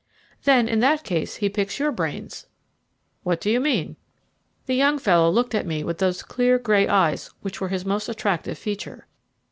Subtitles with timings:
[0.45, 2.47] "Then in that case he picks your brains."
[3.21, 3.97] "What do you mean?"
[4.65, 8.09] The young fellow looked at me with those clear grey eyes which were his most
[8.09, 9.05] attractive feature.